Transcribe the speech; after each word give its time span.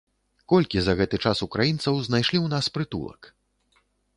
Колькі 0.53 0.81
за 0.85 0.95
гэты 1.01 1.19
час 1.25 1.43
украінцаў 1.47 1.99
знайшлі 2.07 2.37
ў 2.41 2.47
нас 2.57 2.65
прытулак? 2.79 3.21